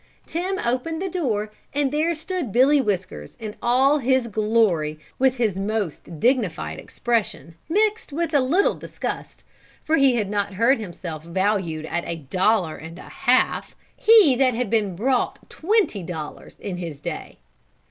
[0.25, 5.57] Tim opened the door and there stood Billy Whiskers in all his glory with his
[5.59, 9.43] most dignified expression mixed with a little disgust,
[9.83, 14.55] for had he not heard himself valued at a dollar and a half, he that
[14.55, 17.37] had brought twenty dollars in his day!